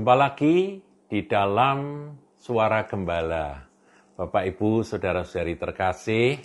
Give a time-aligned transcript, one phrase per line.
[0.00, 0.80] Jumpa lagi
[1.12, 3.68] di dalam Suara Gembala.
[4.16, 6.40] Bapak, Ibu, Saudara-saudari terkasih,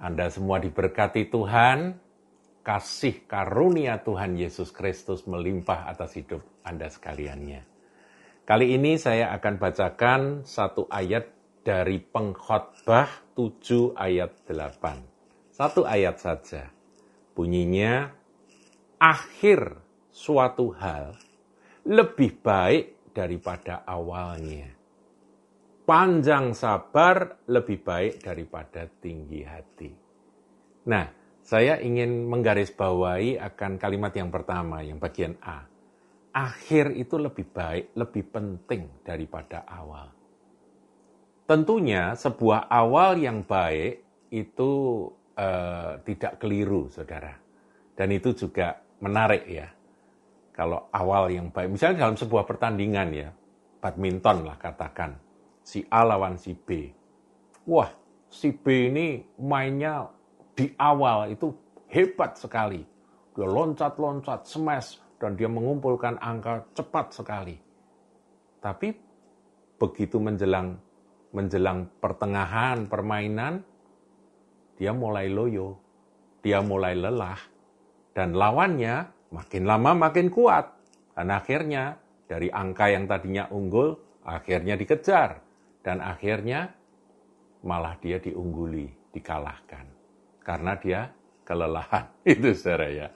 [0.00, 1.92] Anda semua diberkati Tuhan,
[2.64, 7.68] kasih karunia Tuhan Yesus Kristus melimpah atas hidup Anda sekaliannya.
[8.48, 11.36] Kali ini saya akan bacakan satu ayat
[11.68, 15.52] dari pengkhotbah 7 ayat 8.
[15.52, 16.72] Satu ayat saja.
[17.36, 18.08] Bunyinya,
[18.96, 21.12] akhir suatu hal
[21.84, 24.72] lebih baik daripada awalnya.
[25.84, 29.92] Panjang sabar lebih baik daripada tinggi hati.
[30.88, 31.04] Nah,
[31.44, 35.68] saya ingin menggarisbawahi akan kalimat yang pertama, yang bagian A.
[36.32, 40.08] Akhir itu lebih baik, lebih penting daripada awal.
[41.44, 44.00] Tentunya sebuah awal yang baik
[44.32, 44.72] itu
[45.36, 47.36] eh, tidak keliru, saudara.
[47.92, 49.68] Dan itu juga menarik ya
[50.54, 51.74] kalau awal yang baik.
[51.74, 53.28] Misalnya dalam sebuah pertandingan ya,
[53.82, 55.18] badminton lah katakan,
[55.66, 56.94] si A lawan si B.
[57.66, 57.90] Wah,
[58.30, 60.06] si B ini mainnya
[60.54, 61.50] di awal itu
[61.90, 62.86] hebat sekali.
[63.34, 67.58] Dia loncat-loncat, smash, dan dia mengumpulkan angka cepat sekali.
[68.62, 68.94] Tapi
[69.74, 70.78] begitu menjelang
[71.34, 73.58] menjelang pertengahan permainan,
[74.78, 75.74] dia mulai loyo,
[76.46, 77.38] dia mulai lelah,
[78.14, 80.70] dan lawannya makin lama makin kuat.
[81.18, 81.98] Dan akhirnya
[82.30, 85.42] dari angka yang tadinya unggul, akhirnya dikejar.
[85.82, 86.70] Dan akhirnya
[87.66, 89.84] malah dia diungguli, dikalahkan.
[90.40, 91.10] Karena dia
[91.42, 92.06] kelelahan.
[92.22, 93.08] Itu saudara ya.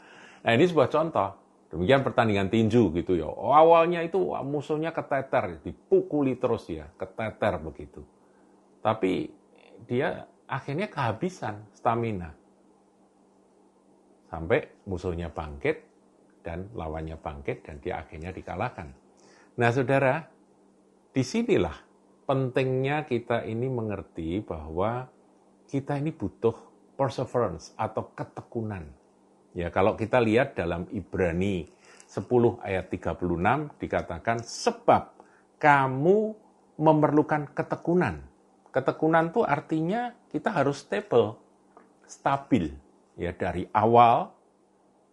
[0.42, 1.30] Nah ini sebuah contoh.
[1.68, 3.28] Demikian pertandingan tinju gitu ya.
[3.28, 8.00] Oh, awalnya itu musuhnya keteter, dipukuli terus ya, keteter begitu.
[8.80, 9.28] Tapi
[9.84, 12.32] dia akhirnya kehabisan stamina.
[14.32, 15.87] Sampai musuhnya bangkit,
[16.42, 18.90] dan lawannya bangkit dan dia akhirnya dikalahkan.
[19.58, 20.22] Nah, saudara,
[21.10, 21.74] di sinilah
[22.28, 25.08] pentingnya kita ini mengerti bahwa
[25.66, 26.54] kita ini butuh
[26.94, 28.86] perseverance atau ketekunan.
[29.56, 31.66] Ya, kalau kita lihat dalam Ibrani
[32.08, 32.24] 10
[32.64, 35.18] ayat 36 dikatakan sebab
[35.58, 36.32] kamu
[36.78, 38.22] memerlukan ketekunan.
[38.70, 41.36] Ketekunan itu artinya kita harus stable,
[42.06, 42.70] stabil
[43.18, 44.30] ya dari awal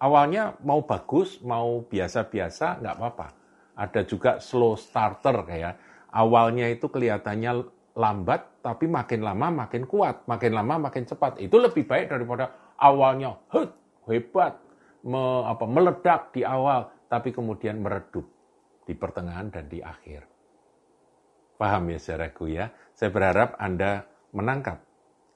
[0.06, 3.28] awalnya mau bagus, mau biasa-biasa, nggak apa-apa.
[3.74, 5.74] Ada juga slow starter kayak
[6.14, 7.66] awalnya itu kelihatannya
[7.98, 11.42] lambat, tapi makin lama makin kuat, makin lama makin cepat.
[11.42, 13.74] Itu lebih baik daripada awalnya hut,
[14.06, 14.62] hebat,
[15.02, 18.30] me, apa, meledak di awal, tapi kemudian meredup
[18.86, 20.22] di pertengahan dan di akhir.
[21.58, 22.70] Paham ya saudaraku ya?
[22.94, 24.06] Saya berharap Anda
[24.36, 24.85] menangkap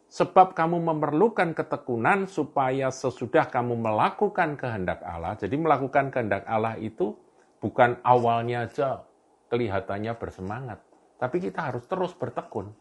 [0.09, 5.37] Sebab kamu memerlukan ketekunan supaya sesudah kamu melakukan kehendak Allah.
[5.37, 7.13] Jadi melakukan kehendak Allah itu
[7.61, 9.05] bukan awalnya aja
[9.53, 10.81] kelihatannya bersemangat.
[11.21, 12.73] Tapi kita harus terus bertekun.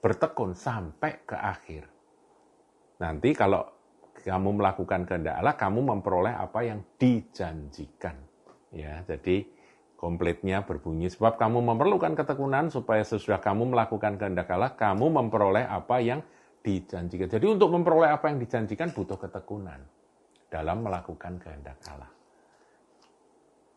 [0.00, 1.84] Bertekun sampai ke akhir.
[3.04, 3.68] Nanti kalau
[4.16, 8.16] kamu melakukan kehendak Allah, kamu memperoleh apa yang dijanjikan.
[8.72, 9.44] Ya, jadi
[10.00, 16.00] komplitnya berbunyi sebab kamu memerlukan ketekunan supaya sesudah kamu melakukan kehendak Allah, kamu memperoleh apa
[16.00, 16.24] yang
[16.64, 17.28] dijanjikan.
[17.28, 19.76] Jadi untuk memperoleh apa yang dijanjikan butuh ketekunan
[20.48, 22.08] dalam melakukan kehendak Allah.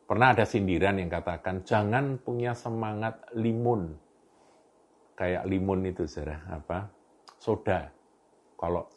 [0.07, 3.91] Pernah ada sindiran yang katakan jangan punya semangat limun.
[5.19, 6.87] Kayak limun itu saudara apa?
[7.35, 7.91] Soda.
[8.55, 8.87] Kalau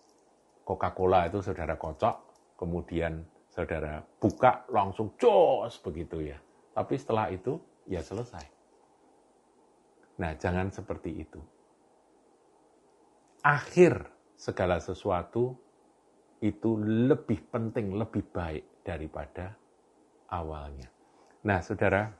[0.62, 2.14] Coca-Cola itu saudara kocok,
[2.54, 3.18] kemudian
[3.50, 6.38] saudara buka langsung jos begitu ya
[6.76, 7.56] tapi setelah itu,
[7.88, 8.44] ya selesai.
[10.20, 11.40] Nah, jangan seperti itu.
[13.40, 14.04] Akhir
[14.36, 15.56] segala sesuatu
[16.44, 19.56] itu lebih penting, lebih baik daripada
[20.28, 20.92] awalnya.
[21.48, 22.12] Nah, saudara,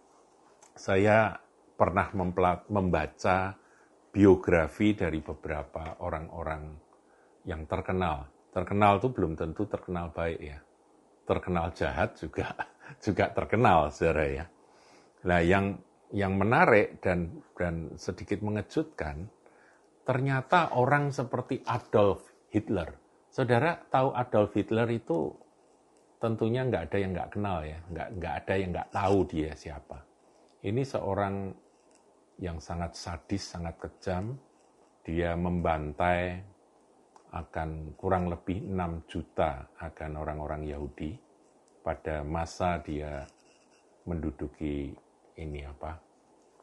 [0.73, 1.37] saya
[1.77, 2.09] pernah
[2.73, 3.53] membaca
[4.09, 6.73] biografi dari beberapa orang-orang
[7.45, 8.33] yang terkenal.
[8.49, 10.59] Terkenal itu belum tentu terkenal baik ya.
[11.27, 12.55] Terkenal jahat juga
[13.05, 14.47] juga terkenal, saudara ya.
[15.27, 15.77] Nah, yang
[16.15, 19.27] yang menarik dan dan sedikit mengejutkan,
[20.07, 22.23] ternyata orang seperti Adolf
[22.55, 22.95] Hitler.
[23.27, 25.35] Saudara tahu Adolf Hitler itu
[26.23, 29.99] tentunya nggak ada yang nggak kenal ya, nggak nggak ada yang nggak tahu dia siapa.
[30.63, 31.53] Ini seorang
[32.41, 34.37] yang sangat sadis, sangat kejam.
[35.07, 36.43] Dia membantai
[37.35, 41.19] akan kurang lebih 6 juta akan orang-orang Yahudi
[41.83, 43.27] pada masa dia
[44.07, 44.95] menduduki
[45.37, 45.99] ini apa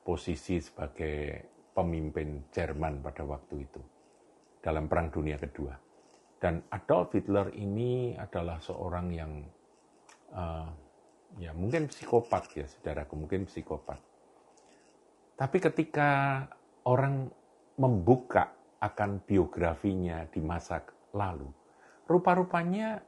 [0.03, 3.81] posisi sebagai pemimpin Jerman pada waktu itu
[4.63, 5.75] dalam Perang Dunia Kedua.
[6.39, 9.31] Dan Adolf Hitler ini adalah seorang yang
[10.35, 10.67] uh,
[11.39, 13.99] ya mungkin psikopat ya saudaraku, mungkin psikopat.
[15.39, 16.43] Tapi ketika
[16.83, 17.31] orang
[17.79, 18.51] membuka
[18.83, 20.83] akan biografinya di masa
[21.15, 21.47] lalu,
[22.03, 22.99] rupa-rupanya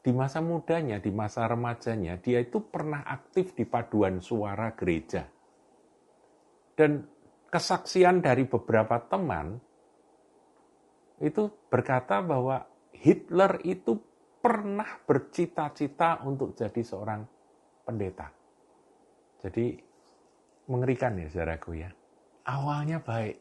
[0.00, 5.28] di masa mudanya, di masa remajanya, dia itu pernah aktif di paduan suara gereja.
[6.72, 7.04] Dan
[7.52, 9.60] kesaksian dari beberapa teman
[11.18, 12.62] itu berkata bahwa
[12.94, 13.98] Hitler itu
[14.38, 17.26] pernah bercita-cita untuk jadi seorang
[17.82, 18.30] pendeta.
[19.42, 19.76] Jadi
[20.70, 21.90] mengerikan ya saudaraku ya.
[22.48, 23.36] Awalnya baik,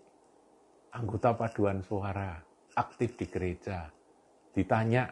[0.98, 2.42] anggota paduan suara,
[2.74, 3.86] aktif di gereja.
[4.50, 5.06] Ditanya,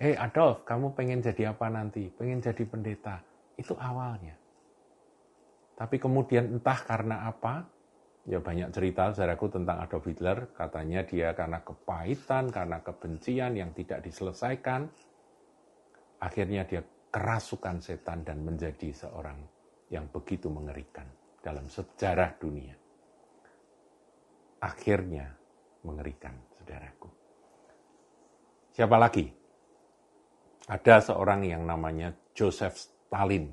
[0.00, 2.08] eh Adolf, kamu pengen jadi apa nanti?
[2.08, 3.20] Pengen jadi pendeta.
[3.60, 4.32] Itu awalnya.
[5.76, 7.68] Tapi kemudian entah karena apa,
[8.24, 14.00] ya banyak cerita saudaraku tentang Adolf Hitler, katanya dia karena kepahitan, karena kebencian yang tidak
[14.00, 14.88] diselesaikan,
[16.18, 16.82] akhirnya dia
[17.12, 19.38] kerasukan setan dan menjadi seorang
[19.92, 21.06] yang begitu mengerikan
[21.44, 22.87] dalam sejarah dunia.
[24.58, 25.34] Akhirnya
[25.86, 27.08] mengerikan, saudaraku.
[28.74, 29.26] Siapa lagi?
[30.68, 33.48] Ada seorang yang namanya Joseph Stalin.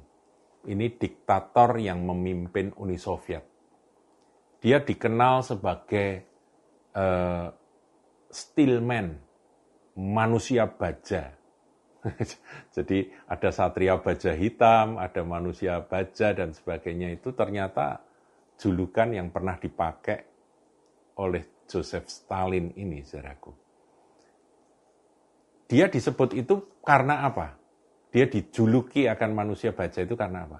[0.65, 3.55] Ini diktator yang memimpin Uni Soviet
[4.65, 6.25] dia dikenal sebagai
[6.97, 7.53] uh,
[8.33, 9.13] steelman,
[9.93, 11.37] manusia baja.
[12.75, 18.01] Jadi ada satria baja hitam, ada manusia baja dan sebagainya itu ternyata
[18.57, 20.34] julukan yang pernah dipakai
[21.15, 23.51] oleh Joseph Stalin ini, saudaraku.
[25.65, 27.57] Dia disebut itu karena apa?
[28.13, 30.59] Dia dijuluki akan manusia baja itu karena apa?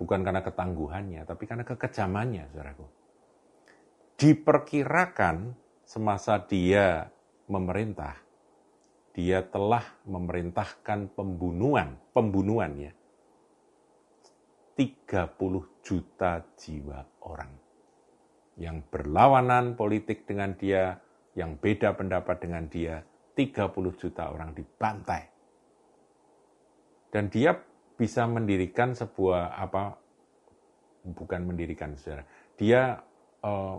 [0.00, 2.86] Bukan karena ketangguhannya, tapi karena kekejamannya, saudaraku.
[4.16, 7.10] Diperkirakan semasa dia
[7.50, 8.16] memerintah,
[9.12, 12.92] dia telah memerintahkan pembunuhan, pembunuhan ya,
[14.78, 17.59] 30 juta jiwa orang.
[18.60, 21.00] Yang berlawanan politik dengan dia,
[21.32, 23.00] yang beda pendapat dengan dia,
[23.32, 25.32] 30 juta orang dibantai.
[27.08, 27.56] Dan dia
[28.00, 29.92] bisa mendirikan sebuah apa
[31.04, 32.24] bukan mendirikan saudara
[32.56, 32.96] dia
[33.44, 33.76] uh,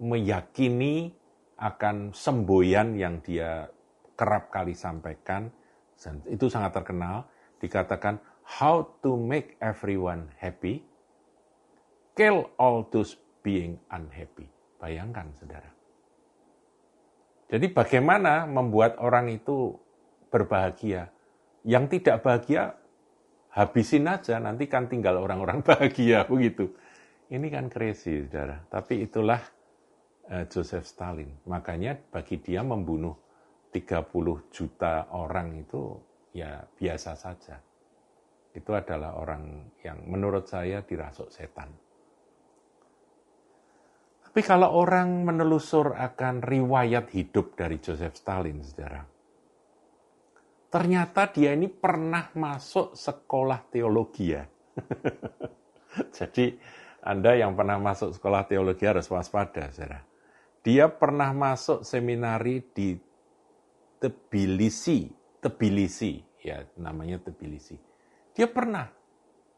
[0.00, 1.12] meyakini
[1.60, 3.68] akan semboyan yang dia
[4.16, 5.52] kerap kali sampaikan
[6.00, 7.28] dan itu sangat terkenal
[7.60, 10.80] dikatakan how to make everyone happy
[12.16, 14.46] kill all those being unhappy
[14.78, 15.70] bayangkan saudara
[17.52, 19.76] jadi bagaimana membuat orang itu
[20.32, 21.12] berbahagia
[21.62, 22.74] yang tidak bahagia
[23.52, 26.72] habisin aja, nanti kan tinggal orang-orang bahagia, begitu.
[27.32, 28.60] Ini kan crazy, saudara.
[28.68, 29.40] Tapi itulah
[30.28, 31.28] uh, Joseph Stalin.
[31.48, 33.16] Makanya bagi dia membunuh
[33.72, 35.96] 30 juta orang itu
[36.36, 37.56] ya biasa saja.
[38.52, 41.72] Itu adalah orang yang menurut saya dirasuk setan.
[44.32, 49.04] Tapi kalau orang menelusur akan riwayat hidup dari Joseph Stalin, saudara,
[50.72, 54.40] ternyata dia ini pernah masuk sekolah teologi ya.
[56.16, 56.48] Jadi
[57.04, 60.00] Anda yang pernah masuk sekolah teologi harus waspada, saudara.
[60.64, 62.96] Dia pernah masuk seminari di
[64.00, 65.12] Tbilisi,
[65.44, 67.76] Tbilisi, ya namanya Tbilisi.
[68.32, 68.88] Dia pernah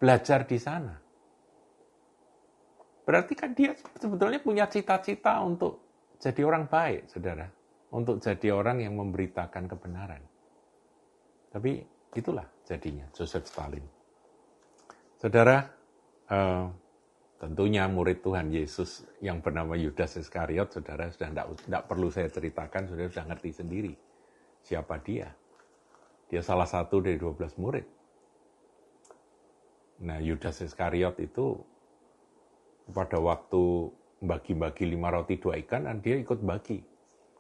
[0.03, 1.04] belajar di sana.
[3.05, 5.85] Berarti kan dia sebetulnya punya cita-cita untuk
[6.21, 7.45] jadi orang baik, saudara.
[7.93, 10.23] Untuk jadi orang yang memberitakan kebenaran.
[11.53, 11.85] Tapi
[12.17, 13.85] itulah jadinya Joseph Stalin.
[15.21, 15.63] Saudara,
[16.33, 16.67] uh,
[17.39, 23.09] tentunya murid Tuhan Yesus yang bernama Yudas Iskariot, saudara sudah tidak perlu saya ceritakan, saudara
[23.13, 23.95] sudah ngerti sendiri
[24.65, 25.29] siapa dia.
[26.33, 27.87] Dia salah satu dari 12 murid.
[30.03, 31.61] Nah, Yudas Iskariot itu
[32.91, 33.89] pada waktu
[34.25, 36.81] bagi-bagi lima roti dua ikan, dia ikut bagi.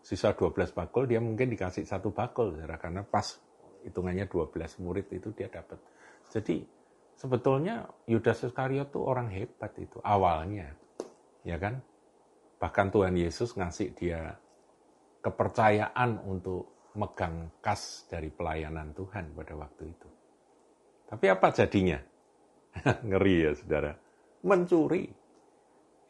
[0.04, 3.40] Sisa 12 bakul, dia mungkin dikasih satu bakul, karena pas
[3.88, 5.80] hitungannya 12 murid itu dia dapat.
[6.28, 6.60] Jadi
[7.16, 10.76] sebetulnya Yudas Iskariot itu orang hebat itu awalnya.
[11.40, 11.80] Ya kan?
[12.60, 14.36] Bahkan Tuhan Yesus ngasih dia
[15.24, 20.08] kepercayaan untuk megang kas dari pelayanan Tuhan pada waktu itu.
[21.08, 22.00] Tapi apa jadinya?
[23.08, 23.92] Ngeri ya saudara.
[24.44, 25.23] Mencuri.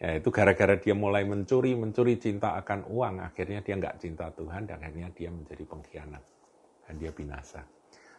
[0.04, 3.24] Ya itu gara-gara dia mulai mencuri, mencuri cinta akan uang.
[3.24, 6.20] Akhirnya dia nggak cinta Tuhan dan akhirnya dia menjadi pengkhianat
[6.84, 7.64] dan dia binasa.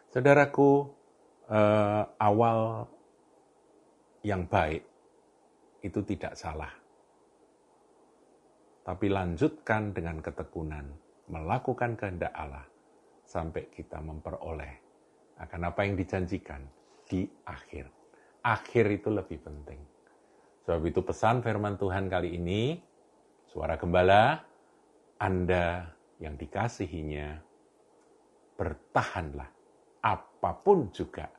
[0.09, 0.89] Saudaraku,
[1.45, 2.89] eh, awal
[4.25, 4.81] yang baik
[5.85, 6.73] itu tidak salah.
[8.81, 10.89] Tapi lanjutkan dengan ketekunan,
[11.29, 12.65] melakukan kehendak Allah
[13.29, 14.73] sampai kita memperoleh
[15.37, 16.65] akan apa yang dijanjikan
[17.05, 17.85] di akhir.
[18.41, 19.94] Akhir itu lebih penting.
[20.65, 22.81] Sebab itu pesan firman Tuhan kali ini,
[23.45, 24.41] suara gembala,
[25.21, 25.85] Anda
[26.17, 27.37] yang dikasihinya,
[28.57, 29.49] bertahanlah
[30.01, 31.29] apa pun juga.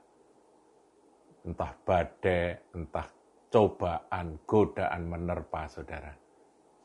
[1.42, 3.06] Entah badai, entah
[3.50, 6.14] cobaan, godaan menerpa saudara.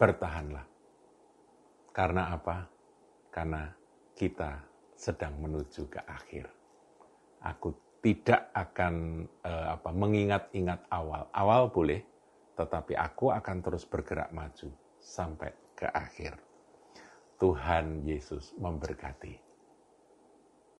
[0.02, 0.66] Bertahanlah.
[1.94, 2.66] Karena apa?
[3.30, 3.70] Karena
[4.18, 4.62] kita
[4.98, 6.46] sedang menuju ke akhir.
[7.42, 11.26] Aku tidak akan uh, apa mengingat-ingat awal.
[11.34, 12.02] Awal boleh,
[12.56, 14.70] tetapi aku akan terus bergerak maju
[15.02, 16.38] sampai ke akhir.
[17.42, 19.51] Tuhan Yesus memberkati.